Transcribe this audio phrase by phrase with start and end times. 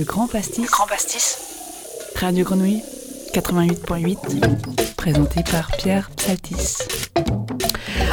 [0.00, 0.64] Le Grand Pastis.
[0.64, 1.36] Grand Pastis.
[2.16, 2.80] Radio Grenouille
[3.34, 4.94] 88.8.
[4.96, 6.78] Présenté par Pierre Psaltis.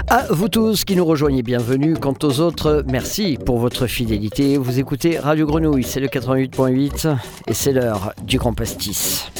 [0.09, 1.93] À vous tous qui nous rejoignez, bienvenue.
[1.93, 4.57] Quant aux autres, merci pour votre fidélité.
[4.57, 7.15] Vous écoutez Radio Grenouille, c'est le 88.8
[7.47, 9.31] et c'est l'heure du Grand Pastis.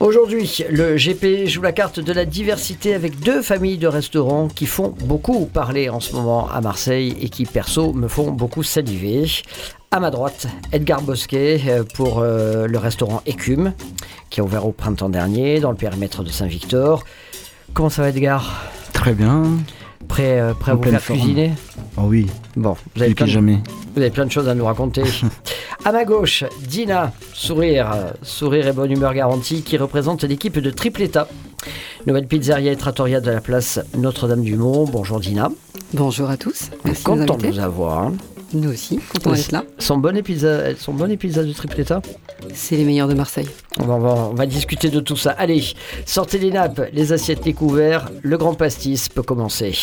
[0.00, 4.64] Aujourd'hui, le GP joue la carte de la diversité avec deux familles de restaurants qui
[4.64, 9.26] font beaucoup parler en ce moment à Marseille et qui, perso, me font beaucoup saliver.
[9.90, 13.72] À ma droite, Edgar Bosquet euh, pour euh, le restaurant Écume,
[14.28, 17.04] qui a ouvert au printemps dernier dans le périmètre de Saint-Victor.
[17.72, 18.64] Comment ça va, Edgar?
[18.92, 19.44] Très bien.
[20.06, 21.18] Prêt, euh, prêt à vous faire forme.
[21.18, 21.52] cuisiner?
[21.96, 23.60] Oh oui, Bon, vous avez, plein de, jamais.
[23.94, 25.04] vous avez plein de choses à nous raconter.
[25.86, 31.28] à ma gauche, Dina, sourire, sourire et bonne humeur garantie, qui représente l'équipe de Tripleta.
[32.06, 34.84] Nouvelle pizzeria et trattoria de la place Notre-Dame-du-Mont.
[34.84, 35.48] Bonjour Dina.
[35.94, 36.70] Bonjour à tous.
[36.84, 38.10] Merci de nous Content de vous avoir.
[38.54, 39.64] Nous aussi, content d'être là.
[39.78, 42.00] Sont bonnes pizzas, sont bonnes les pizzas de Tripleta
[42.54, 43.48] C'est les meilleurs de Marseille.
[43.78, 45.32] on va, on va- on va discuter de tout ça.
[45.32, 45.62] Allez,
[46.06, 48.10] sortez les nappes, les assiettes, les couverts.
[48.22, 49.76] Le grand pastis peut commencer.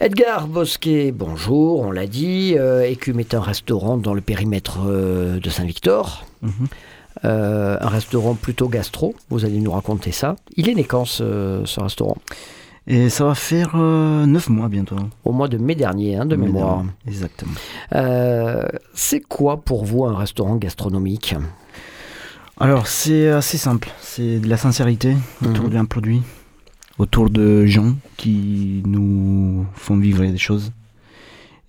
[0.00, 2.54] Edgar Bosquet, bonjour, on l'a dit.
[2.58, 6.24] Euh, Écume est un restaurant dans le périmètre euh, de Saint-Victor.
[6.42, 6.52] Mhm.
[7.24, 10.34] Euh, un restaurant plutôt gastro, vous allez nous raconter ça.
[10.56, 12.16] Il est né quand ce, ce restaurant?
[12.86, 14.96] Et ça va faire euh, 9 mois bientôt.
[15.24, 16.84] Au mois de mai dernier, hein, de mémoire.
[17.06, 17.52] Exactement.
[17.94, 21.34] Euh, C'est quoi pour vous un restaurant gastronomique?
[22.58, 23.88] Alors, c'est assez simple.
[24.00, 25.70] C'est de la sincérité autour Mhm.
[25.70, 26.22] d'un produit,
[26.98, 30.72] autour de gens qui nous font vivre des choses.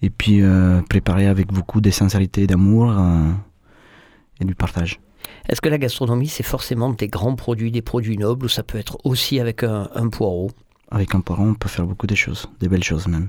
[0.02, 3.32] Et puis, euh, préparer avec beaucoup de sincérité d'amour euh,
[4.42, 5.00] et du partage.
[5.48, 8.78] Est-ce que la gastronomie, c'est forcément des grands produits, des produits nobles, ou ça peut
[8.78, 10.52] être aussi avec un, un poireau?
[10.94, 13.28] Avec un parent, on peut faire beaucoup de choses, des belles choses même.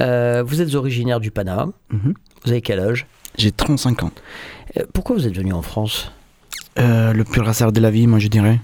[0.00, 2.14] Euh, Vous êtes originaire du Panama, Mhm.
[2.44, 3.06] vous avez quel âge?
[3.36, 4.10] J'ai 35 ans.
[4.76, 6.10] Euh, Pourquoi vous êtes venu en France?
[6.78, 8.58] Euh, le pur hasard de la vie, moi je dirais.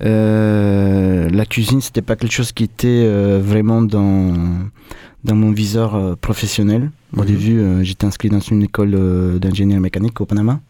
[0.00, 3.06] La cuisine, c'était pas quelque chose qui était
[3.40, 4.34] vraiment dans,
[5.24, 6.90] dans mon viseur professionnel.
[7.16, 7.26] Au Mhm.
[7.26, 10.60] début, j'étais inscrit dans une école d'ingénieur mécanique au Panama.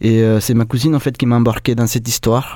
[0.00, 2.54] Et c'est ma cousine en fait qui m'a embarqué dans cette histoire.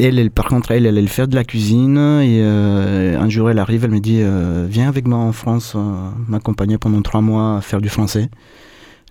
[0.00, 1.96] Euh, elle, elle, par contre, elle, elle allait faire de la cuisine.
[2.22, 5.74] Et euh, un jour, elle arrive, elle me dit euh, Viens avec moi en France,
[5.76, 5.80] euh,
[6.28, 8.28] m'accompagner pendant trois mois à faire du français.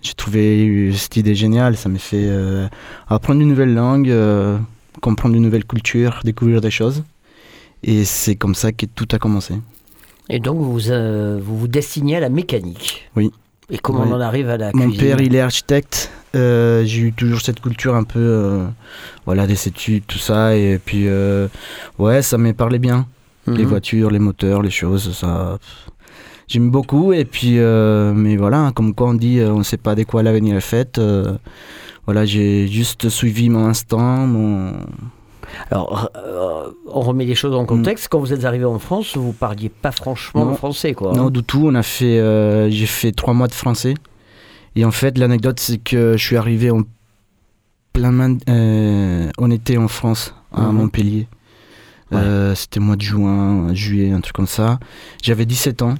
[0.02, 1.76] J'ai trouvé cette idée géniale.
[1.76, 2.66] Ça m'a fait euh,
[3.08, 4.58] apprendre une nouvelle langue, euh,
[5.00, 7.04] comprendre une nouvelle culture, découvrir des choses.
[7.84, 9.54] Et c'est comme ça que tout a commencé.
[10.28, 13.30] Et donc, vous, euh, vous vous destinez à la mécanique Oui.
[13.70, 14.08] Et comment Oui.
[14.10, 15.00] on en arrive à la Mon cuisine?
[15.00, 16.10] père, il est architecte.
[16.34, 18.66] Euh, j'ai eu toujours cette culture un peu, euh,
[19.26, 20.56] voilà, des études, tout ça.
[20.56, 21.48] Et puis, euh,
[21.98, 23.06] ouais, ça m'est parlé bien.
[23.46, 23.68] Les Mhm.
[23.68, 25.58] voitures, les moteurs, les choses, ça.
[26.48, 27.12] J'aime beaucoup.
[27.12, 30.22] Et puis, mais voilà, hein, comme quoi on dit, on ne sait pas de quoi
[30.22, 31.00] l'avenir est fait.
[32.06, 34.72] voilà, j'ai juste suivi mon instinct, mon.
[35.70, 38.08] Alors, euh, on remet les choses en contexte.
[38.10, 40.48] Quand vous êtes arrivé en France, vous parliez pas franchement Mm.
[40.48, 40.54] Non.
[40.54, 41.12] français, quoi.
[41.12, 41.62] Non, du tout.
[41.66, 43.94] On a fait, euh, j'ai fait trois mois de français.
[44.76, 46.82] Et en fait, l'anecdote, c'est que je suis arrivé en
[47.92, 50.72] plein main, euh, on était en France, à Mhm.
[50.76, 51.28] Montpellier.
[52.10, 52.18] Ouais.
[52.18, 54.78] Euh, C'était mois de juin, juillet, un truc comme ça.
[55.22, 55.94] J'avais 17 ans.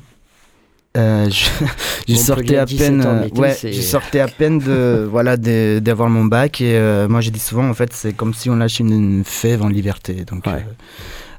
[0.96, 5.06] Euh, je, sortais à à 17 peine, ans, euh, ouais, je sortais à peine de,
[5.10, 8.50] voilà, d'avoir mon bac et euh, moi j'ai dit souvent en fait c'est comme si
[8.50, 10.26] on lâchait une, une fève en liberté.
[10.26, 10.66] Donc Ouais.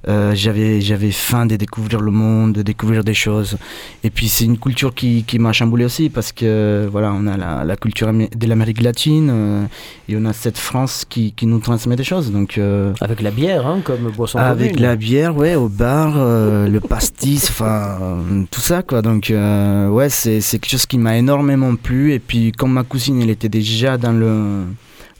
[0.07, 3.57] Euh, j'avais j'avais faim de découvrir le monde, de découvrir des choses.
[4.03, 7.37] Et puis c'est une culture qui, qui m'a chamboulé aussi parce que voilà, on a
[7.37, 9.65] la, la culture de l'Amérique latine euh,
[10.09, 12.31] et on a cette France qui, qui nous transmet des choses.
[12.31, 14.85] Donc euh, Avec la bière, hein, comme boisson avec commune.
[14.85, 18.17] la bière, ouais, au bar, le pastis, enfin
[18.51, 19.01] tout ça quoi.
[19.01, 22.13] Donc ouais, c'est c'est quelque chose qui m'a énormément plu.
[22.13, 24.65] Et puis comme ma cousine, elle était déjà dans le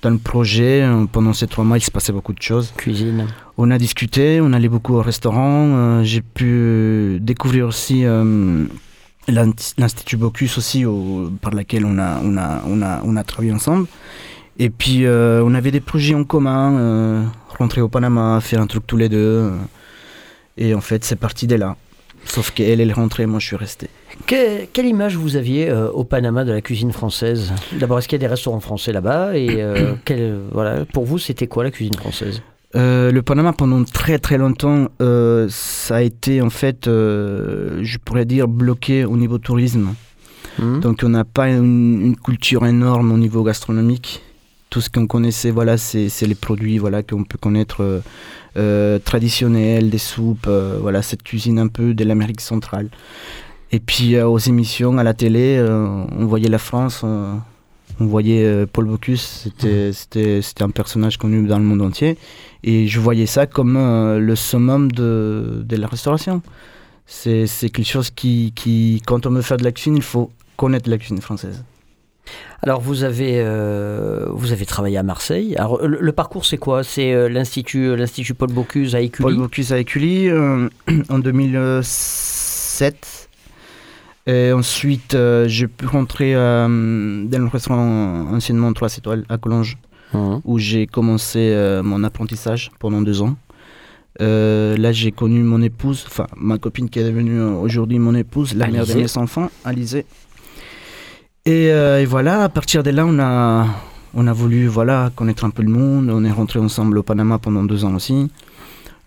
[0.03, 2.72] dans le projet euh, pendant ces trois mois, il se passait beaucoup de choses.
[2.78, 3.25] Cuisine.
[3.58, 5.66] On a discuté, on allait beaucoup au restaurant.
[5.75, 8.66] euh, J'ai pu découvrir aussi euh,
[9.28, 13.53] l'Institut Bocuse aussi, au- par laquelle on a, on, a, on, a, on a travaillé
[13.53, 13.88] ensemble.
[14.59, 17.23] Et puis euh, on avait des projets en commun, euh,
[17.58, 19.17] rentrer au Panama, faire un truc tous les deux.
[19.17, 19.52] euh,
[20.58, 21.76] et en fait, c'est parti de là.
[22.26, 23.90] Sauf qu'elle, elle est rentrée, moi je suis resté.
[24.27, 27.51] Que- quelle image vous aviez euh, au Panama de la cuisine française?
[27.79, 29.35] D'abord, est-ce qu'il y a des restaurants français là-bas?
[29.37, 32.41] Et euh, quel- voilà, pour vous, c'était quoi la cuisine française?
[32.75, 38.25] Euh, le Panama, pendant très très longtemps, euh, ça a été en fait, je pourrais
[38.25, 39.93] dire, bloqué au niveau tourisme.
[40.59, 44.21] Hmm Donc on n'a pas une, une culture énorme au niveau gastronomique.
[44.69, 48.01] Tout ce qu'on connaissait, voilà, c'est les produits voilà, qu'on peut connaître
[49.05, 50.47] traditionnels, des soupes,
[50.81, 52.89] voilà, cette cuisine un peu de l'Amérique centrale.
[53.73, 57.41] Et puis aux émissions, à la télé, on voyait la France, on,
[57.99, 62.17] voyait Paul Bocuse, c'était, c'était, c'était un personnage connu dans le monde entier.
[62.64, 66.41] Et je voyais ça comme le summum de, de la restauration.
[67.08, 70.31] C'est, c'est quelque chose qui, qui, quand on veut faire de la cuisine, il faut
[70.55, 71.64] connaître la cuisine française.
[72.61, 75.55] Alors vous avez euh, vous avez travaillé à Marseille.
[75.58, 76.84] Alors le, parcours c'est quoi?
[76.84, 79.23] C'est euh, l'institut euh, l'institut Paul Bocuse à Écully?
[79.23, 83.29] Paul Bocuse à Écully en 2007.
[84.25, 85.17] Et ensuite
[85.47, 89.78] j'ai pu rentrer dans le restaurant anciennement 3 étoiles à Collonges
[90.14, 90.37] mmh.
[90.46, 91.53] où j'ai commencé
[91.84, 93.35] mon apprentissage pendant deux ans.
[94.20, 98.67] là, j'ai connu mon épouse, enfin ma copine qui est devenue aujourd'hui mon épouse, la
[98.67, 100.05] mère de mes enfants, Alizé.
[101.47, 103.67] Euh, et, voilà, à partir de là, on a,
[104.14, 106.09] on a voulu voilà, connaître un peu le monde.
[106.09, 108.29] On est rentré ensemble au Panama pendant deux ans aussi.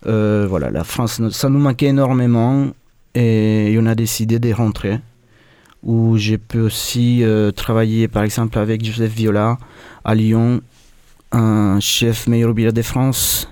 [0.05, 2.67] Euh, voilà, la France, ça nous manquait énormément
[3.15, 4.99] et, on a décidé de rentrer.
[5.87, 9.57] Où j'ai pu aussi euh, travailler par exemple avec Joseph Viola
[10.03, 10.61] à Lyon,
[11.31, 13.49] un chef meilleur bière de France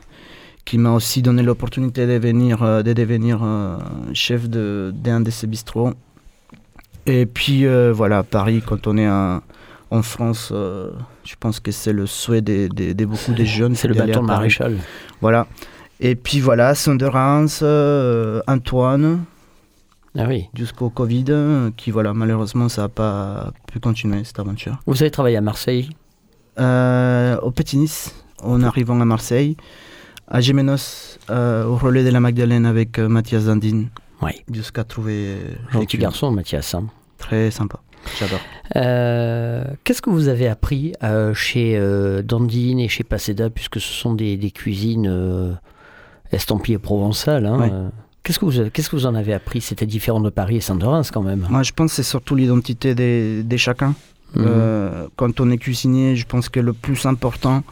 [0.64, 3.40] qui m'a aussi donné l'opportunité de, devenir, de devenir
[4.14, 5.94] chef d'un de, de ces bistrots
[7.06, 10.92] et puis euh, voilà, Paris, quand on est en France, euh,
[11.24, 13.76] je pense que c'est le souhait de, beaucoup des jeunes.
[13.76, 14.78] C'est le bâton de maréchal.
[15.22, 15.48] Voilà.
[16.00, 16.74] Et puis voilà,
[17.62, 19.24] euh, Antoine.
[20.18, 20.46] Ah oui.
[20.54, 21.26] Jusqu'au Covid,
[21.76, 24.80] qui voilà, malheureusement, ça n'a pas pu continuer cette aventure.
[24.86, 25.90] Vous avez travaillé à Marseille
[26.58, 29.58] Au Petit Nice, en arrivant à Marseille.
[30.28, 33.90] À Gémenos, au relais de la Magdalene avec Mathias Zandine.
[34.22, 34.32] Oui.
[34.52, 35.38] Jusqu'à trouver.
[35.72, 36.74] Gentil garçon, Mathias.
[36.74, 36.88] Hein.
[37.18, 37.80] Très sympa.
[38.20, 38.40] J'adore.
[38.76, 43.92] Euh, qu'est-ce que vous avez appris euh, chez euh, Dandine et chez Paseda, puisque ce
[43.92, 45.58] sont des, cuisines
[46.32, 47.92] estampillées provençales hein,
[48.26, 49.62] Qu'est-ce que, vous, qu'est-ce que vous en avez appris?
[49.62, 51.48] C'était différent de Paris et Saint-Laurent quand même.
[51.50, 53.96] Moi, je pense que c'est surtout l'identité des, des chacun.
[54.36, 55.08] Mhm.
[55.16, 57.64] quand on est cuisinier, je pense que le plus important,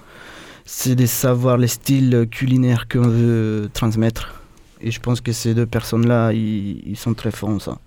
[0.63, 4.43] c'est de savoir les styles culinaires qu'on veut transmettre.
[4.81, 7.79] Et je pense que ces deux personnes-là, ils, sont très forts en ça.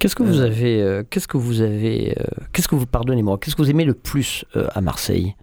[0.00, 0.46] Qu'est-ce que vous euh.
[0.46, 3.84] avez, euh, qu'est-ce que vous avez, euh, qu'est-ce que vous, pardonnez-moi, qu'est-ce que vous aimez
[3.84, 5.34] le plus à Marseille?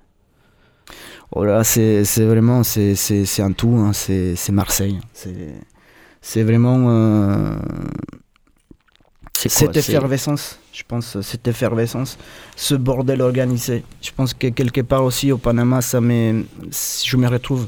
[1.33, 4.99] Oh là, c'est vraiment, c'est un tout, hein, c'est Marseille.
[5.13, 5.55] C'est
[6.43, 7.57] vraiment
[9.33, 12.17] cette effervescence, je pense, cette effervescence,
[12.55, 13.83] ce bordel organisé.
[14.01, 17.67] Je pense que quelque part aussi au Panama, ça je me retrouve.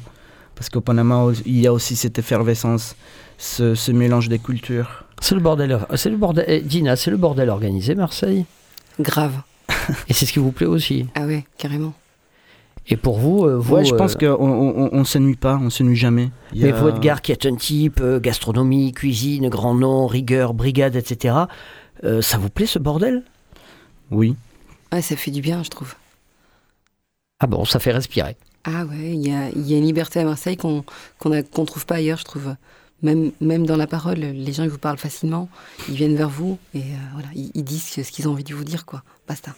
[0.55, 2.95] Parce qu'au Panama, il y a aussi cette effervescence,
[3.37, 5.05] ce, mélange des cultures.
[5.19, 5.79] C'est le bordel.
[5.95, 6.45] C'est le bordel.
[6.47, 8.45] Eh, Dina, c'est le bordel organisé, Marseille?
[8.99, 9.41] Grave.
[10.07, 11.07] Et c'est ce qui vous plaît aussi?
[11.15, 11.93] Ah ouais, carrément.
[12.87, 15.95] Et pour vous, euh, vous ouais, je pense euh, qu'on on, s'ennuie pas, on s'ennuie
[15.95, 16.31] jamais.
[16.55, 21.35] mais vous, Edgar, qui est un type euh, gastronomie, cuisine, grand nom, rigueur, brigade, etc.
[22.21, 23.23] ça vous plaît ce bordel?
[24.11, 24.35] Oui.
[24.91, 25.95] Ouais, ça fait du bien, je trouve.
[27.39, 28.35] Ah bon, ça fait respirer.
[28.65, 30.85] Ah ouais, il y a, y a, une liberté à Marseille qu'on
[31.19, 32.55] qu'on ne trouve pas ailleurs, je trouve.
[33.01, 35.49] Même, même dans la parole, les gens ils vous parlent facilement,
[35.89, 38.63] ils viennent vers vous et euh, voilà, ils, disent ce qu'ils ont envie de vous
[38.63, 39.03] dire, quoi.
[39.27, 39.53] Basta.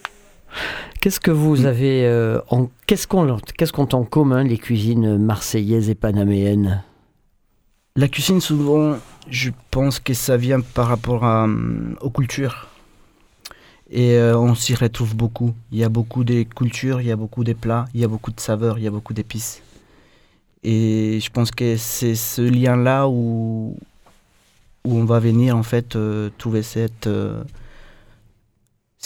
[1.00, 1.66] Qu'est-ce que vous mm.
[1.66, 6.82] avez euh, en qu'est-ce qu'on qu'est-ce qu'ont en commun les cuisines marseillaises et panaméennes?
[7.96, 8.98] La cuisine souvent,
[9.30, 12.68] je pense que ça vient par rapport à, euh, aux cultures.
[13.88, 15.54] Et euh, on s'y retrouve beaucoup.
[15.70, 18.08] Il y a beaucoup de cultures, il y a beaucoup de plats, il y a
[18.08, 19.62] beaucoup de saveurs, il y a beaucoup d'épices.
[20.62, 23.76] Et je pense que c'est ce lien-là où,
[24.84, 27.08] où on va venir en fait euh, trouver cette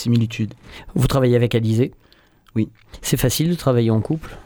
[0.01, 0.53] euh, similitude.
[0.95, 1.91] Vous travaillez avec Alizé?
[2.55, 2.69] Oui.
[3.01, 4.37] C'est facile de travailler en couple?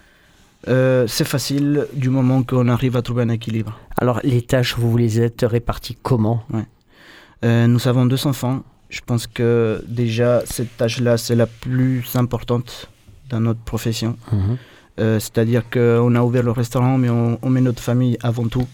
[0.68, 3.80] C'est facile du moment qu'on arrive à trouver un équilibre.
[3.98, 6.44] Alors les tâches, vous les êtes réparties comment?
[6.52, 7.68] Ouais.
[7.68, 12.90] Nous avons deux enfants je pense que déjà, cette tâche-là, c'est la plus importante
[13.30, 14.18] dans notre profession.
[14.32, 14.58] Mhm.
[15.00, 18.66] Euh, c'est-à-dire qu'on a ouvert le restaurant, mais on, met notre famille avant tout.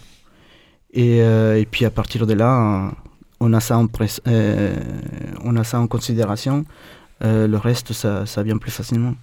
[0.92, 2.92] Et, euh, et, puis à partir de là,
[3.42, 3.86] on a ça en,
[4.26, 4.74] euh,
[5.44, 6.64] on a ça en considération.
[7.20, 9.14] le reste, ça, ça vient plus facilement.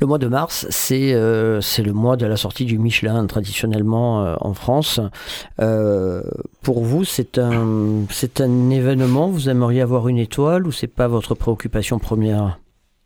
[0.00, 4.36] Le mois de mars, c'est euh, le mois de la sortie du Michelin traditionnellement euh,
[4.40, 5.00] en France.
[5.60, 6.22] Euh,
[6.62, 8.04] pour vous, c'est un,
[8.40, 9.28] un événement?
[9.28, 12.58] Vous aimeriez avoir une étoile ou c'est pas votre préoccupation première?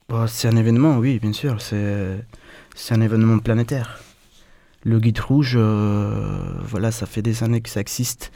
[0.09, 1.61] Bah, C'est un événement, oui, bien sûr.
[1.61, 4.01] C'est un événement planétaire.
[4.85, 8.33] Le guide rouge, voilà, ça fait des années que ça existe.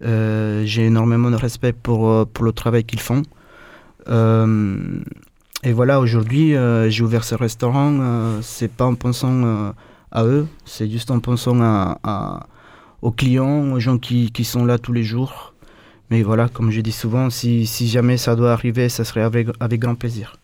[0.00, 3.22] J'ai énormément de respect pour, pour le travail qu'ils font.
[5.64, 7.98] Et voilà, aujourd'hui, euh, j'ai ouvert ce restaurant.
[8.00, 9.72] Euh, c'est pas en pensant euh,
[10.12, 12.46] à eux, c'est juste en pensant à,
[13.02, 15.54] aux clients, aux gens qui, qui, sont là tous les jours.
[16.10, 19.48] Mais voilà, comme je dis souvent, si, si jamais ça doit arriver, ça serait avec,
[19.58, 20.36] avec grand plaisir.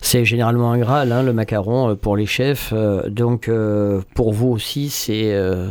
[0.00, 2.72] C'est généralement un Graal, hein, le macaron, euh, pour les chefs.
[2.72, 5.70] euh, donc, euh, pour vous aussi, c'est euh,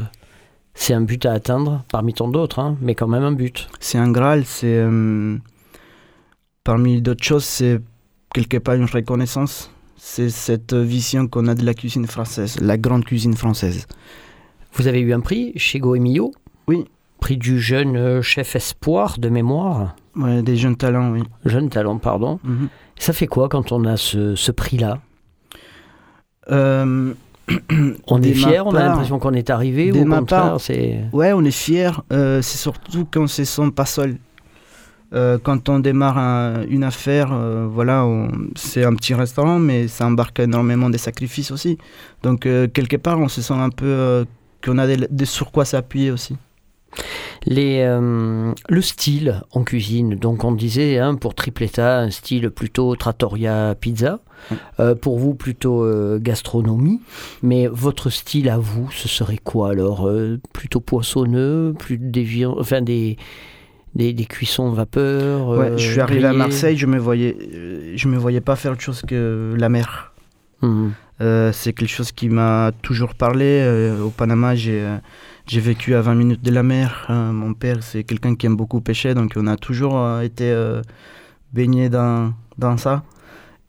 [0.79, 3.67] c'est un but à atteindre, parmi tant d'autres, hein, mais quand même un but.
[3.79, 4.67] C'est un Graal, c'est.
[4.77, 5.35] euh,
[6.63, 7.81] parmi d'autres choses, c'est
[8.33, 9.71] quelque part une reconnaissance.
[9.97, 13.87] C'est cette vision qu'on a de la cuisine française, la grande cuisine française.
[14.73, 16.31] Vous avez eu un prix chez Goemio
[16.67, 16.85] Oui.
[17.19, 19.95] Prix du jeune euh, chef espoir de mémoire.
[20.15, 21.23] Ouais, des jeunes talents, oui.
[21.45, 22.39] Jeune talent, pardon.
[22.43, 22.69] Mhm.
[22.99, 24.99] Ça fait quoi quand on a ce, ce prix-là?
[26.51, 27.13] Euh,
[28.07, 30.05] On est fier, on a l'impression qu'on est arrivé, ou au
[30.59, 30.99] c'est...
[31.13, 31.91] Ouais, on est fiers.
[32.11, 34.17] euh, c'est surtout quand on se sent pas seul.
[35.13, 38.05] Euh, quand on démarre un- une affaire, euh, voilà,
[38.55, 41.77] c'est un petit restaurant, mais ça embarque énormément des sacrifices aussi.
[42.23, 44.25] Donc quelque part, on se sent un peu
[44.63, 46.35] qu'on a des, des sur quoi s'appuyer aussi.
[47.45, 52.95] Les, euh, le style en cuisine, donc on disait hein, pour Tripletta un style plutôt
[52.95, 54.19] trattoria pizza.
[54.79, 57.01] Euh, pour vous plutôt euh, gastronomie,
[57.41, 60.09] mais votre style à vous, ce serait quoi alors
[60.53, 63.17] Plutôt poissonneux, plus des, viandes- enfin des,
[63.95, 67.35] des, des cuissons vapeur Ouais, je suis arrivé à Marseille, je me voyais,
[67.95, 70.13] je me voyais pas faire autre chose que la mer.
[71.19, 73.93] Euh, c'est quelque chose qui m'a toujours parlé.
[74.03, 74.85] Au Panama, j'ai
[75.47, 77.07] j'ai vécu à 20 minutes de la mer.
[77.09, 80.51] Euh, mon père, c'est quelqu'un qui aime beaucoup pêcher, donc on a toujours euh, été
[80.51, 80.81] euh,
[81.53, 83.03] baigné dans, dans ça.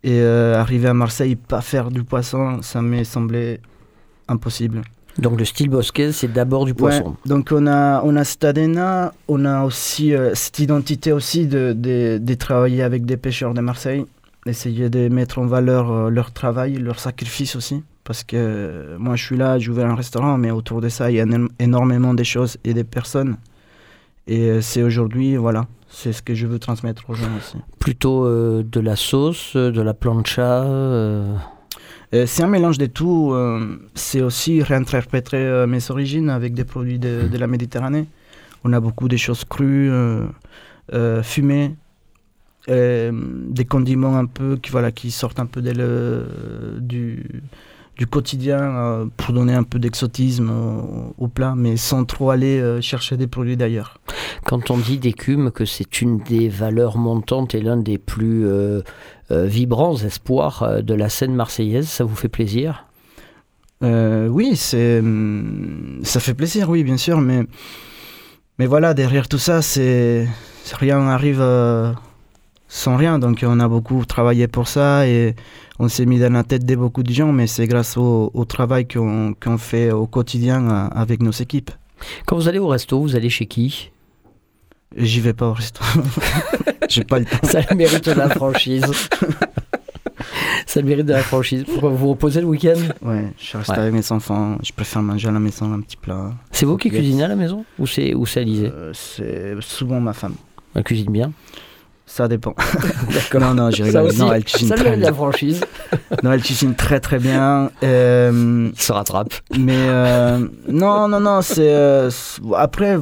[0.01, 3.59] Et arriver à Marseille, pas faire du poisson, ça m'est semblé
[4.29, 4.81] impossible.
[5.17, 7.03] Donc le style bosquet, c'est d'abord du poisson.
[7.03, 11.73] Ouais, donc on a, on a cette ADN, on a aussi cette identité aussi de,
[11.73, 14.05] de, de travailler avec des pêcheurs de Marseille,
[14.45, 17.83] essayer de mettre en valeur leur travail, leur sacrifice aussi.
[18.09, 21.17] Parce que moi je suis là, j'ai ouvert un restaurant, mais autour de ça il
[21.17, 23.37] y a énorm- énormément de choses et des personnes.
[24.25, 27.57] Et euh, c'est aujourd'hui, voilà, c'est ce que je veux transmettre aux gens aussi.
[27.77, 30.63] Plutôt euh, de la sauce, euh, de la plancha.
[30.63, 31.35] euh,
[32.25, 33.31] c'est un mélange de tout.
[33.93, 38.07] c'est aussi réinterpréter mes origines avec des produits de, de la Méditerranée.
[38.63, 41.75] On a beaucoup de choses crues, euh, fumées,
[42.67, 47.43] des condiments un peu qui, voilà, qui sortent un peu de le- du,
[47.99, 52.57] du quotidien euh, pour donner un peu d'exotisme au, au plat, mais sans trop aller
[52.57, 53.99] euh, chercher des produits d'ailleurs.
[54.45, 58.81] Quand on dit d'écume que c'est une des valeurs montantes et l'un des plus euh,
[59.29, 62.85] vibrants espoirs de la scène marseillaise, ça vous fait plaisir?
[63.81, 67.43] Oui, c'est, hum, ça fait plaisir, oui, bien sûr, mais,
[68.57, 70.27] mais voilà, derrière tout ça, c'est,
[70.73, 71.43] rien n'arrive
[72.67, 73.19] sans rien.
[73.19, 75.35] Donc, on a beaucoup travaillé pour ça et
[75.79, 78.45] on s'est mis dans la tête de beaucoup de gens, mais c'est grâce au, au
[78.45, 81.71] travail qu'on, fait au quotidien euh, avec nos équipes.
[82.25, 83.91] Quand vous allez au resto, vous allez chez qui?
[84.95, 85.81] J'y vais pas au resto.
[86.89, 87.37] J'ai pas le temps.
[87.43, 88.85] Ça le mérite de la franchise.
[90.65, 91.63] ça le mérite de la franchise.
[91.65, 92.79] Pourquoi vous vous reposez le week-end?
[93.01, 93.77] Ouais, je reste Ouais.
[93.77, 94.57] avec mes enfants.
[94.63, 96.33] Je préfère manger à la maison un petit plat.
[96.51, 97.63] C'est vous qui cuisinez à la maison?
[97.77, 98.67] Ou c'est ou c'est Alizé?
[98.73, 100.33] Euh, c'est souvent ma femme.
[100.73, 101.31] Elle cuisine bien?
[102.11, 102.55] Ça dépend.
[103.13, 103.39] D'accord.
[103.39, 104.17] Non, non, j'ai rigolé.
[104.17, 105.13] Non, elle ça le très de la bien.
[105.13, 105.61] franchise.
[106.23, 106.41] Non, elle
[106.75, 107.69] très très bien.
[107.83, 109.31] Euh, Il se rattrape.
[109.57, 111.71] mais euh, non, non, non, c'est.
[111.71, 112.09] euh,
[112.57, 112.97] après,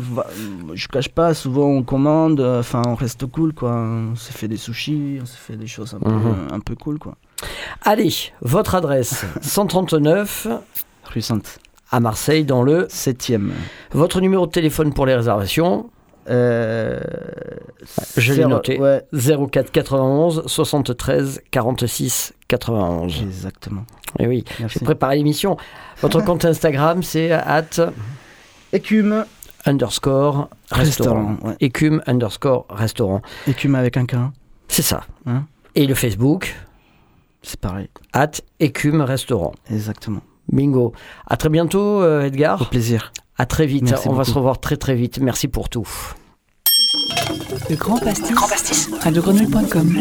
[0.74, 3.72] je cache pas, souvent on commande, euh, enfin on reste cool quoi.
[3.72, 6.36] On se fait des sushis, on se fait des choses un peu, Mhm.
[6.52, 7.16] un peu cool quoi.
[7.84, 10.48] Allez, votre adresse 139
[11.06, 11.60] Rue Sainte.
[11.92, 12.88] à Marseille dans le.
[12.90, 13.54] Septième.
[13.94, 15.90] Votre numéro de téléphone pour les réservations
[16.30, 17.00] Euh,
[18.18, 18.80] Je l'ai noté.
[18.80, 23.22] Ouais, 04 91 73 46 91.
[23.24, 23.86] exactement.
[24.20, 24.80] Et oui, Merci.
[24.80, 25.58] j'ai préparé l'émission.
[26.02, 27.66] Votre compte Instagram, c'est at
[28.74, 29.26] Écume,
[29.66, 31.28] underscore restaurant.
[31.36, 31.50] restaurant.
[31.50, 31.56] Ouais.
[31.62, 33.22] Écume underscore restaurant.
[33.48, 34.16] Écume avec un K,
[34.68, 35.02] C'est ça.
[35.26, 36.56] Hein Et le Facebook,
[37.42, 37.88] c'est pareil.
[38.14, 39.54] at écume restaurant.
[39.72, 40.22] Exactement.
[40.52, 40.94] Bingo.
[41.26, 42.70] À très bientôt, euh, Au Edgar.
[42.70, 43.12] plaisir.
[43.38, 43.84] À très vite.
[43.84, 45.20] Merci On va se revoir très très vite.
[45.20, 45.88] Merci pour tout.
[47.70, 48.89] Le Grand Pastis.
[49.01, 49.98] radiogrenouille.com.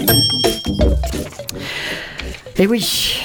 [2.59, 3.19] Et oui,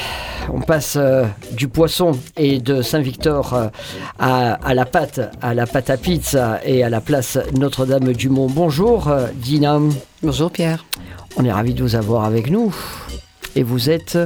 [0.51, 3.67] on passe euh, du poisson et de Saint-Victor euh,
[4.19, 8.47] à, à la pâte, à la pâte à pizza et à la place Notre-Dame-du-Mont.
[8.47, 9.79] Bonjour euh, Dina,
[10.21, 10.85] Bonjour Pierre.
[11.37, 12.75] on est ravis de vous avoir avec nous.
[13.55, 14.17] Et vous êtes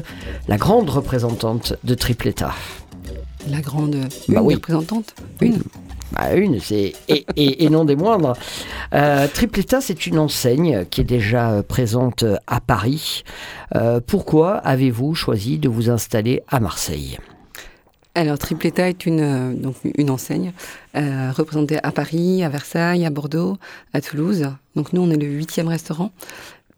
[0.47, 2.51] la grande représentante de Tripletta.
[3.49, 3.95] La grande
[4.27, 4.53] Bah une oui.
[4.55, 5.13] représentante.
[5.41, 5.59] Une.
[6.11, 8.33] Bah, une, c'est et, et- et non des moindres.
[8.93, 13.23] Euh, Tripletta, c'est une enseigne qui est déjà euh, présente euh, à Paris.
[13.75, 17.17] Euh, pourquoi avez-vous choisi de vous installer à Marseille?
[18.17, 20.53] Alors, Tripleta est une, euh, donc une enseigne
[20.95, 23.57] euh, représentée à Paris, à Versailles, à Bordeaux,
[23.93, 24.49] à Toulouse.
[24.75, 26.11] Donc, nous, on est le huitième restaurant.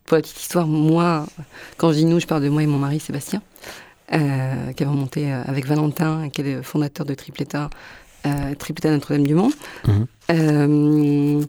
[0.05, 1.25] Pour la petite histoire, moi,
[1.77, 3.41] quand je dis nous, je parle de moi et mon mari Sébastien,
[4.13, 7.69] euh, qui avons monté euh, avec Valentin, qui est le fondateur de Tripleta,
[8.25, 9.51] euh, Tripleta Notre-Dame-du-Mont.
[9.87, 11.45] Mhm.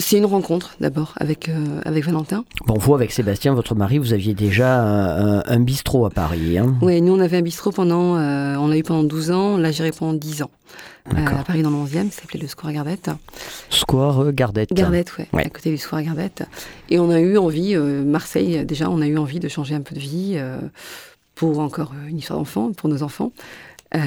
[0.00, 2.44] Euh, c'est une rencontre d'abord avec, euh, avec Valentin.
[2.66, 6.58] Bon, vous, avec Sébastien, votre mari, vous aviez déjà un, un- bistrot à Paris.
[6.58, 6.74] Hein?
[6.82, 9.70] Oui, nous on avait un bistrot pendant, euh, on l'a eu pendant 12 ans, l'a
[9.72, 10.50] géré pendant 10 ans.
[11.14, 13.10] Euh, à Paris dans le 11e, ça s'appelait le Square Gardette.
[13.68, 14.72] Square euh, Gardette.
[14.72, 15.46] Gardette, ouais, Ouais.
[15.46, 16.44] à côté du Square Gardette.
[16.88, 19.80] Et on a eu envie, euh, Marseille, déjà, on a eu envie de changer un
[19.80, 20.58] peu de vie euh,
[21.34, 23.32] pour encore euh, une histoire d'enfant, pour nos enfants.
[23.94, 23.98] Euh,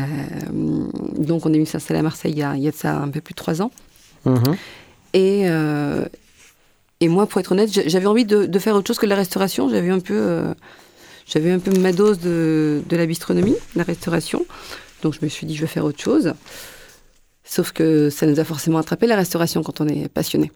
[1.20, 2.96] donc on est venu s'installer à Marseille il y, a, il y a de ça
[2.96, 3.72] un peu plus de 3 ans.
[4.26, 4.56] Mhm.
[5.14, 6.06] Et, euh,
[7.00, 9.16] et moi, pour être honnête, j'a- j'avais envie de, de faire autre chose que la
[9.16, 9.70] restauration.
[9.70, 10.54] J'avais un peu, euh,
[11.28, 14.46] j'avais un peu ma dose de, de la bistronomie, la restauration.
[15.02, 16.34] Donc je me suis dit, je vais faire autre chose.
[17.44, 20.52] Sauf que ça nous a forcément attrapé la restauration quand on est passionné.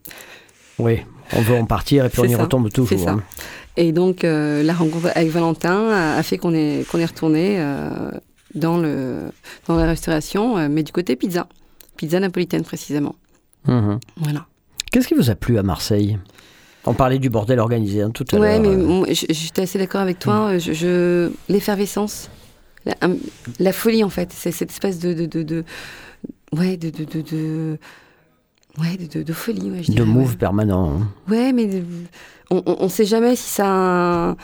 [0.79, 0.99] Oui,
[1.33, 2.99] on veut en partir et puis on y ça, retombe toujours.
[2.99, 3.11] ça.
[3.11, 3.23] hein.
[3.75, 7.59] Et donc euh, la rencontre avec Valentin a, a fait qu'on est, qu'on est retourné
[8.55, 9.17] dans, le,
[9.67, 11.47] dans la restauration, mais du côté pizza.
[11.97, 13.15] Pizza napolitaine précisément.
[13.67, 13.99] Mhm.
[14.17, 14.45] Voilà.
[14.91, 16.17] Qu'est-ce qui vous a plu à Marseille?
[16.85, 18.77] On parlait du bordel organisé hein, tout à Ouais, l'heure.
[18.77, 19.13] mais euh.
[19.13, 20.51] j'étais assez d'accord avec toi.
[20.53, 22.29] euh, Je, je- l'effervescence,
[23.59, 25.65] la, folie en fait, c'est cette espèce de, de, de, de-
[26.53, 27.77] ouais, de, de, de, de-
[28.79, 30.37] ouais, de, de- de folie, ouais, je de dirais, move ouais.
[30.37, 31.01] permanent.
[31.01, 31.07] hein.
[31.29, 31.83] Ouais, mais de-
[32.49, 34.37] on, on sait jamais si ça,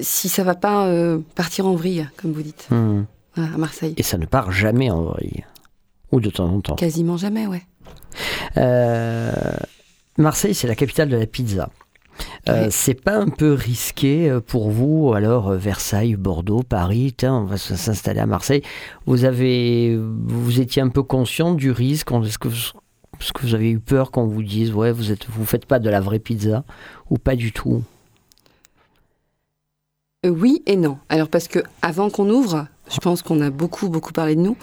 [0.00, 3.92] si ça va pas euh, partir en vrille, comme vous dites, voilà, à Marseille.
[3.98, 5.44] Et ça ne part jamais en vrille.
[6.12, 6.76] Ou de temps en temps.
[6.76, 7.62] Quasiment jamais, ouais.
[8.56, 9.32] Euh,
[10.18, 11.70] Marseille, c'est la capitale de la pizza.
[12.48, 12.68] Euh.
[12.70, 18.20] C'est pas un peu risqué euh, pour vous alors Versailles, Bordeaux, Paris, on va s'installer
[18.20, 18.62] à Marseille.
[19.06, 22.12] Vous avez, vous étiez un peu conscient du risque.
[22.12, 25.66] Est-ce que, que vous avez eu peur qu'on vous dise ouais vous êtes, vous faites
[25.66, 26.64] pas de la vraie pizza
[27.10, 27.82] ou pas du tout?
[30.24, 30.98] Oui et non.
[31.08, 34.56] Alors parce que avant qu'on ouvre, je pense qu'on a beaucoup beaucoup parlé de nous,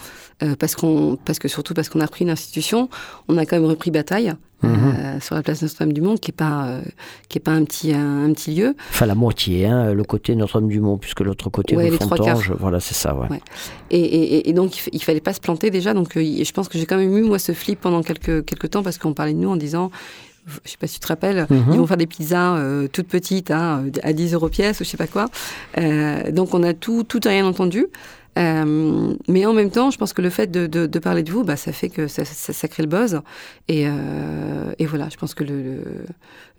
[0.43, 2.89] euh, parce qu'on, parce que surtout parce qu'on a repris une institution,
[3.27, 4.93] on a quand même repris bataille Mhm.
[4.95, 6.81] euh, sur la place Notre-Dame-du-Mont, qui est pas euh,
[7.29, 8.75] qui est pas un petit un, un petit lieu.
[8.91, 12.93] Enfin la moitié, hein, le côté Notre-Dame-du-Mont, puisque l'autre côté Ouais, trois Fontange, voilà c'est
[12.93, 13.15] ça.
[13.15, 13.27] Ouais.
[13.31, 13.41] Ouais.
[13.89, 15.95] Et, et- donc il, il fallait pas se planter déjà.
[15.95, 18.83] Donc je pense que j'ai quand même eu moi ce flip pendant quelques quelques temps
[18.83, 19.89] parce qu'on parlait de nous en disant
[20.47, 21.65] je sais pas si tu te rappelles, Mhm.
[21.71, 24.89] ils vont faire des pizzas euh, toutes petites hein, à 10 euros pièce ou je
[24.89, 25.27] sais pas quoi.
[25.77, 27.85] Euh, donc on a tout, tout rien entendu.
[28.39, 31.29] Euh, mais en même temps, je pense que le fait de, de- de parler de
[31.31, 33.19] vous, bah, ça fait que ça, ça- ça crée le buzz.
[33.67, 35.83] Et, euh, et voilà, je pense que le, le,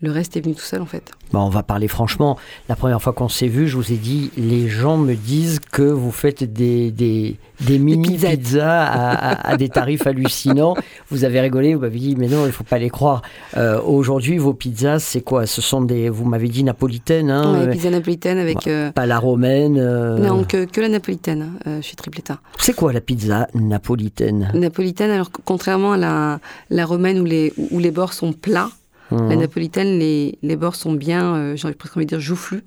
[0.02, 1.12] le reste est venu tout seul en fait.
[1.32, 2.38] Bon, on va parler franchement.
[2.68, 5.82] La première fois qu'on s'est vu, je vous ai dit, les gens me disent que
[5.82, 10.74] vous faites des, des, des mini pizzas à, à- à des tarifs hallucinants.
[11.10, 13.22] Vous avez rigolé, vous m'avez dit, mais non, il faut pas les croire.
[13.56, 15.46] Euh, Aujourd'hui, vos pizzas, c'est quoi?
[15.46, 18.66] Ce sont des, vous m'avez dit napolitaines, hein, Ouais, euh, pizza napolitaine avec.
[18.66, 19.76] euh, pas la romaine.
[19.78, 21.52] euh, Non, que, que la napolitaine.
[21.66, 22.38] je suis tripleta.
[22.58, 24.50] C'est quoi la pizza napolitaine?
[24.54, 28.70] Napolitaine, alors contrairement à la, la romaine où les, où les bords sont plats,
[29.10, 32.62] la napolitaine, les, les bords sont bien, j'ai presque envie de dire joufflus.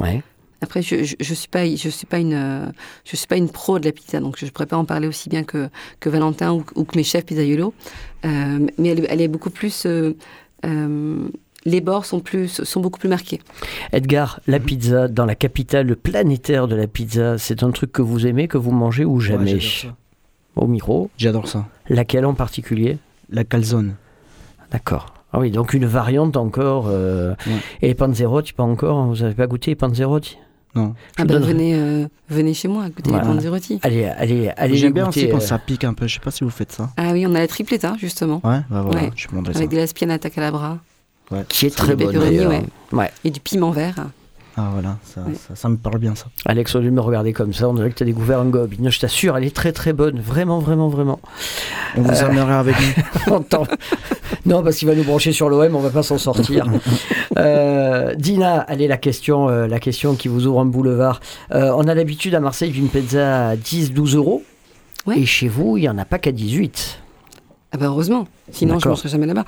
[0.00, 0.22] ouais.
[0.62, 2.72] Après, je, je, je suis pas, je suis pas une,
[3.04, 5.08] je suis pas une pro de la pizza, donc je ne pourrais pas en parler
[5.08, 5.68] aussi bien que,
[6.00, 7.74] que Valentin ou, ou que mes chefs pizzaiolo.
[8.24, 10.14] Euh, mais elle, elle est beaucoup plus, euh,
[10.64, 11.28] euh,
[11.64, 13.40] les bords sont plus, sont beaucoup plus marqués.
[13.92, 18.26] Edgar, la pizza dans la capitale planétaire de la pizza, c'est un truc que vous
[18.26, 19.54] aimez, que vous mangez ou jamais?
[19.54, 19.96] Ouais, j'adore ça.
[20.54, 21.66] Au micro J'adore ça.
[21.88, 22.98] Laquelle en particulier?
[23.30, 23.94] La calzone.
[24.70, 25.14] D'accord.
[25.32, 26.86] Ah oui, donc une variante encore.
[26.88, 27.52] euh, Ouais.
[27.80, 30.36] Et les panzerotti, pas encore Vous n'avez pas goûté les panzerotti?
[30.74, 30.94] Non.
[31.18, 33.24] Ah bah, venez, euh, venez chez moi, goûter Voilà.
[33.28, 33.78] les panzerotti.
[33.82, 36.06] Allez, allez, allez J'aime bien aussi quand euh, ça pique un peu.
[36.06, 36.90] Je sais pas si vous faites ça.
[36.96, 39.10] Ah oui, on a la tripleta, justement, Ouais, bah voilà, Ouais.
[39.14, 39.58] je vous montrerai ça.
[39.60, 40.78] avec de la spianata calabra
[41.48, 42.62] qui est très bonne ouais.
[42.92, 43.10] Ouais.
[43.24, 44.06] et du piment vert.
[44.54, 45.32] Ah voilà, ça, Ouais.
[45.48, 46.26] ça, ça me parle bien ça.
[46.44, 48.44] Alex, au lieu de me regarder comme ça, on dirait que tu as découvert un
[48.46, 48.74] gobe.
[48.78, 50.20] Non, je t'assure, elle est très très bonne.
[50.20, 51.20] Vraiment, vraiment, vraiment.
[51.96, 52.76] On vous amènera avec
[53.26, 53.44] nous.
[54.44, 56.66] Non, parce qu'il va nous brancher sur l'OM, on va pas s'en sortir.
[57.38, 61.20] Euh, Dina, allez, la question, euh, la question qui vous ouvre un boulevard.
[61.52, 64.42] Euh, on a l'habitude à Marseille d'une pizza à 10-12 euros.
[65.06, 65.18] Ouais.
[65.18, 67.00] Et chez vous, il n'y en a pas qu'à 18.
[67.72, 69.46] Ah bah heureusement, sinon je ne mangerai jamais là-bas.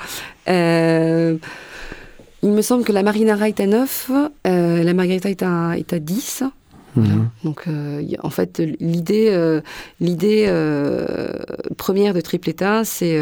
[0.48, 1.36] Euh,
[2.42, 4.10] il me semble que la marinara est à 9,
[4.46, 6.44] euh, la margarita est à, est à 10.
[6.96, 7.28] Mhm.
[7.44, 9.60] Donc euh, en fait, l'idée euh,
[10.00, 11.28] l'idée euh,
[11.76, 13.18] première de Tripleta, c'est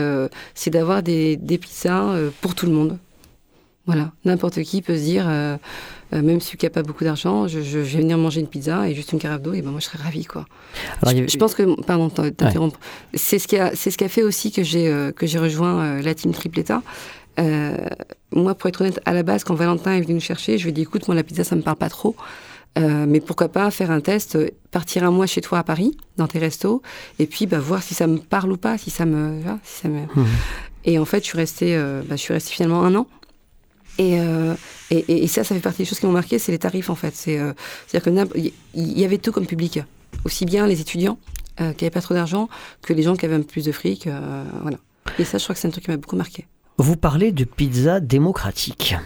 [0.54, 2.98] c'est d'avoir des, des pizzas pour tout le monde.
[3.86, 5.26] Voilà, n'importe qui peut se dire,
[6.12, 8.88] même celui qui n'a pas beaucoup d'argent, je, je- je vais venir manger une pizza
[8.88, 10.44] et juste une carafe d'eau, et ben moi je serais ravie quoi.
[11.02, 12.78] Alors, je, pense que, pardon, t'interrompre,
[13.14, 16.00] c'est ce qui a, c'est ce qui a fait aussi que j'ai que j'ai rejoint
[16.00, 16.80] la team Tripleta.
[18.34, 20.70] Moi, pour être honnête, à la base, quand Valentin est venu nous chercher, je lui
[20.70, 22.16] ai dit, écoute, moi la pizza ça me parle pas trop,
[22.78, 25.94] Euh, mais pourquoi pas faire un test, euh, partir un mois chez toi à Paris,
[26.16, 26.80] dans tes restos,
[27.18, 29.88] et puis bah, voir si ça me parle ou pas, si ça me, si ça
[29.88, 30.00] me...
[30.00, 30.26] Mhm.
[30.84, 33.06] Et en fait, je suis restée, euh, bah, je suis restée finalement un an.
[33.98, 34.54] Et, euh,
[34.90, 37.14] et, ça, ça fait partie des choses qui m'ont marqué, c'est les tarifs en fait.
[37.14, 37.52] C'est, euh,
[37.86, 39.80] c'est-à-dire que n'imp- il y, y avait tout comme public,
[40.24, 41.18] aussi bien les étudiants
[41.60, 42.48] euh, qui n'avaient pas trop d'argent
[42.80, 44.78] que les gens qui avaient un peu plus de fric, euh, voilà.
[45.18, 46.46] Et ça, je crois que c'est un truc qui m'a beaucoup marqué.
[46.78, 48.96] Vous parlez de pizza démocratique.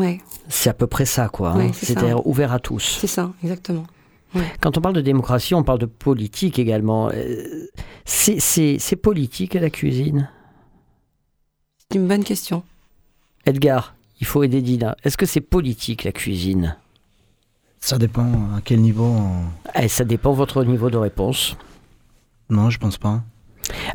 [0.00, 1.50] Ouais, C'est à peu près ça, quoi.
[1.50, 1.56] hein.
[1.58, 1.70] Ouais.
[1.74, 2.98] C'est-à-dire ouvert à tous.
[3.00, 3.84] c'est ça, exactement.
[4.60, 7.10] Quand on parle de démocratie, on parle de politique également.
[7.12, 7.66] Euh,
[8.04, 10.28] C'est politique la cuisine?
[11.90, 12.62] C'est une bonne question.
[13.44, 14.96] Edgar, il faut aider Dina.
[15.02, 16.76] Est-ce que c'est politique la cuisine?
[17.80, 18.24] Ça dépend
[18.56, 19.04] à quel niveau.
[19.04, 21.56] on- Eh, Ça dépend de votre niveau de réponse.
[22.50, 23.22] Non, je pense pas.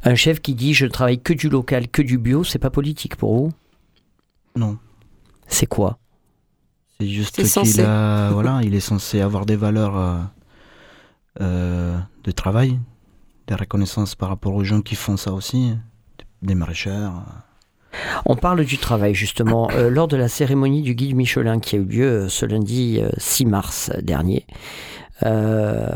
[0.03, 2.69] Un chef qui dit je ne travaille que du local, que du bio, c'est pas
[2.69, 3.51] politique pour vous?
[4.55, 4.77] Non.
[5.47, 5.99] C'est quoi
[6.99, 10.19] C'est juste qu'il a, voilà, il est censé avoir des valeurs euh,
[11.41, 12.79] euh, de travail,
[13.47, 15.73] de reconnaissance par rapport aux gens qui font ça aussi,
[16.41, 17.23] des maraîcheurs.
[18.25, 21.79] On parle du travail justement euh, lors de la cérémonie du guide Michelin qui a
[21.79, 24.45] eu lieu euh, ce lundi euh, 6 mars dernier.
[25.23, 25.87] Euh,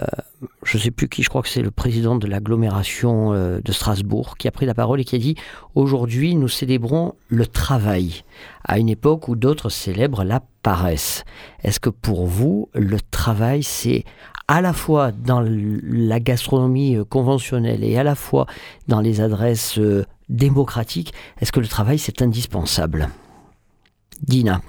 [0.64, 3.72] je ne sais plus qui, je crois que c'est le président de l'agglomération euh, de
[3.74, 5.36] Strasbourg qui a pris la parole et qui a dit
[5.76, 8.24] aujourd'hui nous célébrons le travail
[8.64, 11.26] à une époque où d'autres célèbrent la paresse.
[11.64, 14.06] Est-ce que pour vous le travail c'est
[14.48, 18.46] à la fois dans la gastronomie euh, conventionnelle et à la fois
[18.88, 19.78] dans les adresses
[20.30, 23.10] démocratiques est-ce que le travail, c'est indispensable?
[24.22, 24.62] Dina.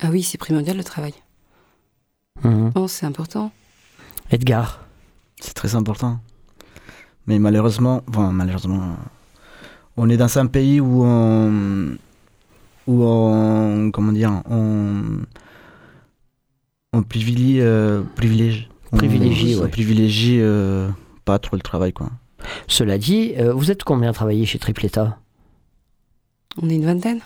[0.00, 1.14] Ah oui, c'est primordial le travail.
[2.44, 2.72] Mhm.
[2.72, 3.50] Que c'est important.
[4.30, 4.84] Edgar.
[5.40, 6.18] C'est très important.
[7.26, 8.96] Mais malheureusement, bon, malheureusement,
[9.96, 11.96] on est dans un pays où on,
[12.86, 15.22] où on, comment dire, on,
[16.92, 19.68] on privilégie, euh, privilège, on- Privilégie, on ouais.
[19.68, 20.88] privilégie euh,
[21.24, 22.10] pas trop le travail, quoi.
[22.68, 25.18] Cela dit, euh, vous êtes combien à travailler chez Tripleta
[26.60, 27.20] On est une vingtaine.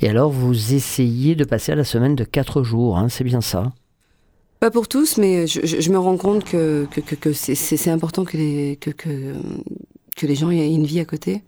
[0.00, 3.40] Et alors, vous essayez de passer à la semaine de 4 jours, hein, c'est bien
[3.40, 3.72] ça?
[4.60, 7.54] Pas pour tous, mais je, je- je me rends compte que, que, que, que c'est-
[7.54, 9.34] c'est c'est important que les, que, que,
[10.16, 11.42] que les gens aient une vie à côté.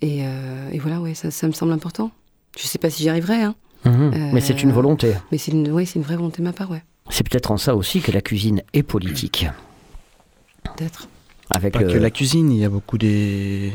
[0.00, 2.10] Et, euh, et voilà, ouais, ça, ça me semble important.
[2.58, 4.30] Je sais pas si j'y arriverai, hein, Mhm.
[4.32, 5.12] Mais c'est une Euh, volonté.
[5.30, 7.56] mais c'est une, ouais, c'est une vraie volonté de ma part, ouais, C'est peut-être en
[7.58, 9.46] ça aussi que la cuisine est politique.
[10.64, 11.08] peut-être.
[11.50, 13.72] Avec Pas le- que la cuisine, il y a beaucoup des,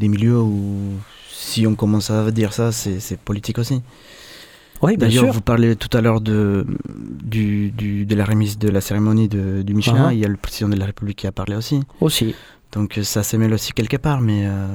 [0.00, 0.94] des milieux où,
[1.30, 3.82] si on commence à dire ça, c'est c'est politique aussi.
[4.82, 5.32] Oui, bien D'ailleurs, sûr.
[5.32, 6.66] vous parlez tout à l'heure de,
[7.22, 10.06] du, du- de la remise de la cérémonie de, du Michelin.
[10.08, 10.12] Ah.
[10.12, 11.80] Il y a le président de la République qui a parlé aussi.
[12.00, 12.34] Aussi.
[12.72, 14.66] Donc euh, ça se mêle aussi quelque part, mais euh,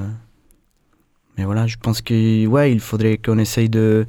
[1.38, 4.06] mais voilà, je pense que ouais, il faudrait qu'on essaye de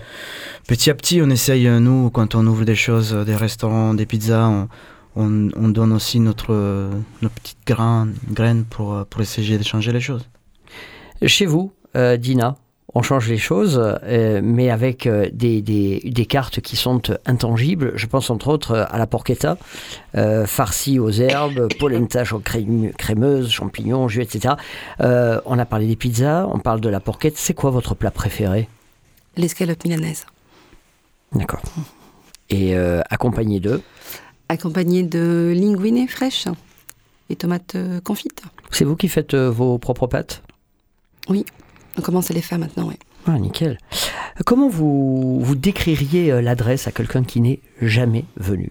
[0.67, 4.07] petit à petit, on essaye euh, nous quand on ouvre des choses, des restaurants, des
[4.07, 4.69] pizzas, on,
[5.17, 6.53] on, on donne aussi notre
[7.23, 10.27] nos petites graines, graines pour pour essayer de changer les choses.
[11.27, 12.57] Chez vous, euh, Dina,
[12.95, 17.93] on change les choses, euh, mais avec euh, des, des, des cartes qui sont intangibles.
[17.95, 19.57] Je pense entre autres à la porchetta,
[20.17, 22.23] euh, farcie aux herbes, polenta
[22.99, 24.55] crémeuse, champignons, jus, etc.
[25.01, 27.37] Euh, on a parlé des pizzas, on parle de la porchetta.
[27.39, 28.69] C'est quoi votre plat préféré?
[29.37, 30.27] L'escalope milanaise,
[31.35, 31.63] D'accord.
[32.51, 32.77] Et
[33.09, 33.81] accompagné de?
[34.51, 36.47] Accompagnée de linguine fraîche
[37.31, 37.75] et tomates
[38.05, 38.43] confites.
[38.71, 40.43] C'est vous qui faites vos propres pâtes?
[41.99, 42.99] On commence à les faire maintenant, ouais.
[43.27, 43.79] Ah, nickel.
[44.47, 48.71] Comment vous, vous décririez euh, l'adresse à quelqu'un qui n'est jamais venu?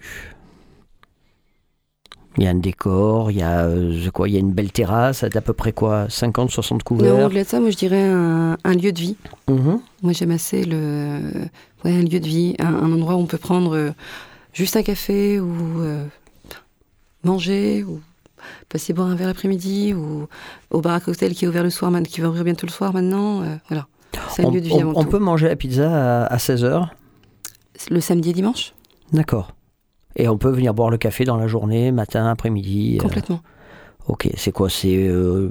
[2.38, 4.72] Il y a un décor, il y a euh, quoi Il y a une belle
[4.72, 7.26] terrasse, d'à peu près quoi 50, 60 Mais couverts?
[7.26, 9.16] au-delà de ça, moi je dirais un, un lieu de vie.
[9.48, 9.80] Mhm.
[10.02, 11.20] Moi j'aime assez le,
[11.84, 13.90] ouais, un lieu de vie, un, un endroit où on peut prendre euh,
[14.54, 16.04] juste un café ou euh,
[17.22, 18.00] manger ou
[18.68, 20.26] passer boire un verre l'après-midi ou
[20.70, 22.92] au bar à cocktail qui est ouvert le soir, qui va ouvrir bientôt le soir
[22.92, 23.42] maintenant.
[23.42, 23.86] euh, voilà,
[24.30, 25.10] c'est un On, lieu de vie on- avant on tout.
[25.10, 26.88] peut manger la pizza à, 16h
[27.90, 28.74] Le samedi et dimanche,
[29.12, 29.52] D'accord.
[30.16, 33.40] Et on peut venir boire le café dans la journée, matin, après-midi euh, complètement.
[34.08, 34.68] Ok, c'est quoi?
[34.68, 34.96] C'est.
[35.08, 35.50] euh,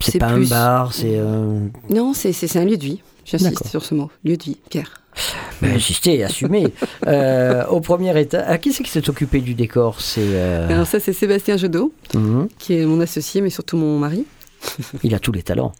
[0.00, 1.18] c'est C'est pas plus- un bar, c'est.
[1.90, 3.02] Non, c'est un lieu de vie.
[3.24, 5.02] J'insiste sur ce mot, lieu de vie, Pierre.
[5.62, 6.68] Mais insistez, assumez.
[7.06, 10.20] Euh, au premier état, à qui c'est qui s'est occupé du décor C'est.
[10.22, 12.48] euh, Alors ça c'est Sébastien Jodot, mhm.
[12.58, 14.26] qui est mon associé, mais surtout mon mari.
[15.04, 15.72] Il a tous les talents.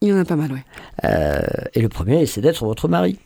[0.00, 0.60] Il y en a pas mal, oui.
[1.04, 1.40] Euh,
[1.74, 3.18] et le premier, c'est d'être votre mari.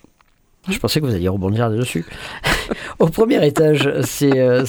[0.68, 2.04] Je pensais que vous alliez rebondir là-dessus.
[3.00, 4.64] au premier étage, c'est euh,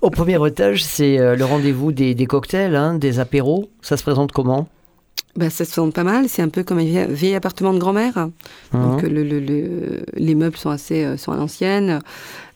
[0.00, 3.68] au premier étage, c'est euh, le rendez-vous des, des cocktails, hein, des apéros.
[3.82, 4.66] Ça se présente comment?
[5.36, 6.28] Bah, ça se présente pas mal.
[6.28, 8.28] C'est un peu comme un vieil, vieil appartement de grand-mère.
[8.72, 9.08] Donc Mhm.
[9.08, 12.00] le, le- le- les meubles sont assez euh, sont à l'ancienne.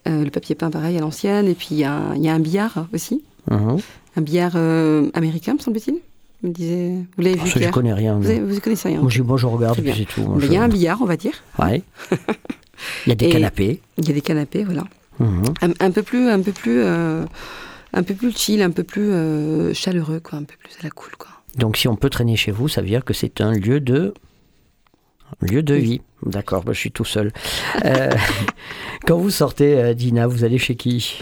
[0.07, 1.47] Euh, le papier peint pareil à l'ancienne.
[1.49, 3.23] Et puis il y, a un- il y a un billard aussi.
[3.51, 3.79] Mhm.
[4.17, 5.97] Un billard euh, américain, me semble-t-il.
[6.45, 6.95] Me disait.
[7.17, 8.17] Vous l'avez vu Ça, je connais rien.
[8.17, 9.01] vous, avez- vous connaissez rien.
[9.01, 9.95] Moi, je, moi, je regarde, bien.
[9.97, 10.23] c'est tout.
[10.23, 11.35] Bah, je- Il y a un billard, on va dire.
[11.59, 11.83] Ouais.
[13.07, 13.81] Il y a des Et- canapés.
[13.99, 14.85] Il y a des canapés, voilà.
[15.19, 15.43] Mhm.
[15.63, 17.25] Un, un peu plus, un peu plus, euh,
[17.93, 19.11] un peu plus chill, un peu plus
[19.75, 20.39] chaleureux, quoi.
[20.39, 21.31] Un peu plus à la cool, quoi.
[21.59, 24.15] Donc, si on peut traîner chez vous, ça veut dire que c'est un lieu de
[25.43, 26.01] lieu de vie.
[26.25, 27.33] D'accord, bah, je suis tout seul.
[27.85, 28.11] Euh,
[29.07, 31.19] quand vous sortez, euh, Dina, vous allez chez qui?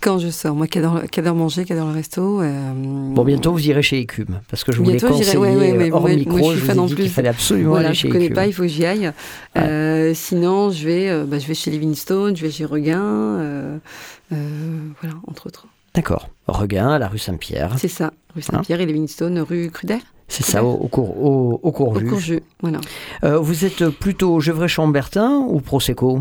[0.00, 2.42] Quand je sors, moi qui adore, qui adore manger, qui adore le resto.
[2.42, 5.54] euh, Bon, bientôt vous irez chez Écume, parce que je voulais Bientôt, j'irai, conseiller ouais,
[5.72, 7.02] ouais, ouais, hors moi- moi, micro, je suis je, fan vous ai dit plus.
[7.04, 9.12] qu'il fallait absolument Voilà, aller je chez connais pas, il faut que j'y aille.
[9.56, 13.78] Euh, sinon, je vais, bah, je vais chez Livingstone, je vais chez Regain,
[14.30, 15.66] voilà, entre autres.
[15.94, 16.30] D'accord.
[16.48, 17.74] Regain, à la rue Saint-Pierre.
[17.78, 21.68] C'est ça, rue Saint-Pierre et Livingstone, rue Cruder, C'est ça, au, au cours, au, au
[21.68, 22.06] au Courvu.
[22.08, 22.80] Courjus, voilà.
[23.24, 26.20] Euh, vous êtes plutôt Gevrey-Chambertin ou Prosecco?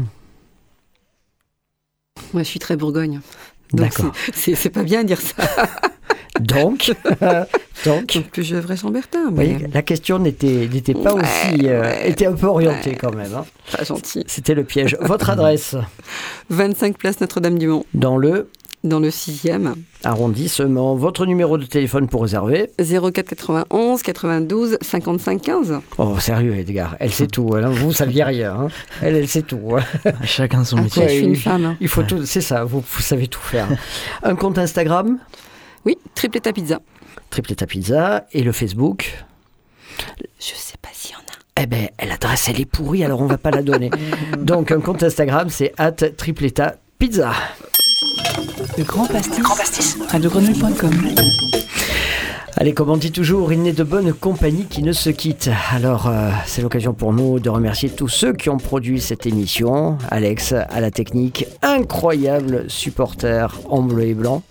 [2.33, 3.21] Moi, je suis très Bourgogne.
[3.73, 4.11] D'accord.
[4.33, 5.35] c'est- pas bien de dire ça.
[6.39, 6.91] Donc,
[7.85, 11.67] donc, Donc, plus je vrai Chambertin, mais voyez, la question n'était n'était pas Ouais, aussi...
[11.67, 12.95] euh, ouais, était un peu orientée ouais.
[12.95, 13.33] quand même.
[13.35, 13.45] hein.
[13.71, 14.23] pas gentil.
[14.27, 14.97] C'était le piège.
[15.01, 15.75] Votre adresse?
[16.49, 18.49] 25 place Notre-Dame-du-Mont, dans le
[18.83, 20.95] dans le 6e, arrondissement.
[20.95, 25.79] Votre numéro de téléphone pour réserver 04 91 92 55 15.
[25.97, 27.51] Oh, sérieux, Edgar, elle sait tout.
[27.55, 27.69] hein.
[27.69, 28.53] Vous, ça saviez rien.
[28.55, 28.67] hein.
[29.01, 29.75] Elle, elle sait tout.
[30.23, 31.07] Chacun son Après, métier.
[31.09, 31.65] je suis une femme.
[31.65, 31.77] hein.
[31.79, 33.67] Il faut tout, c'est ça, vous, vous savez tout faire.
[34.23, 35.19] Un compte Instagram,
[35.85, 36.79] Oui, tripletta pizza.
[37.29, 39.23] Tripleta Pizza, et le Facebook?
[40.39, 41.61] Je sais pas s'il y en a.
[41.63, 43.89] Eh ben, l'adresse, elle est pourrie, alors on va pas la donner.
[44.41, 47.31] Donc, un compte Instagram, c'est at Tripleta Pizza.
[48.77, 49.97] Le Grand Pastis.
[50.09, 50.91] radiogrenouille.com.
[52.57, 55.49] Allez, comme on dit toujours, il n'est de bonne compagnie qui ne se quitte.
[55.71, 59.97] Alors, euh, c'est l'occasion pour nous de remercier tous ceux qui ont produit cette émission.
[60.09, 64.43] Alex à la technique, incroyable supporter en bleu et blanc.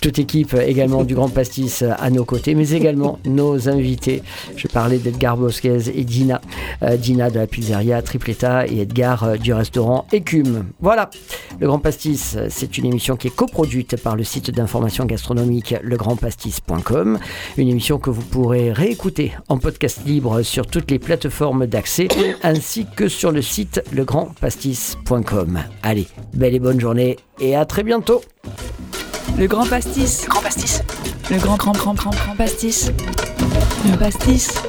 [0.00, 4.22] Toute équipe également du Grand Pastis à nos côtés, mais également nos invités.
[4.56, 6.40] Je parlais d'Edgar Bosquez et Dina.
[6.82, 10.66] Euh, Dina de la pizzeria Tripleta et Edgar euh, du restaurant Écume.
[10.80, 11.10] Voilà,
[11.58, 17.18] le Grand Pastis, c'est une émission qui est coproduite par le site d'information gastronomique legrandpastis.com.
[17.56, 22.08] Une émission que vous pourrez réécouter en podcast libre sur toutes les plateformes d'accès
[22.42, 25.60] ainsi que sur le site legrandpastis.com.
[25.82, 28.22] Allez, belle et bonne journée et à très bientôt.
[29.38, 30.26] Le Grand Pastis.
[30.28, 30.82] Grand Pastis.
[31.30, 32.90] Le Grand Grand Grand Grand Grand Pastis.
[33.90, 34.62] Le Pastis.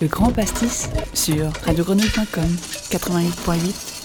[0.00, 2.56] Le Grand Pastis sur radiogrenouille.com
[2.90, 3.99] 88.8